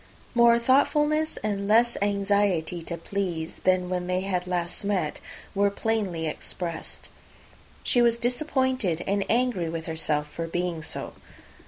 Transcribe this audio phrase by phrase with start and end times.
[0.33, 5.19] More thoughtfulness and less anxiety to please, than when they last met,
[5.53, 7.09] were plainly expressed.
[7.83, 11.13] She was disappointed, and angry with herself for being so.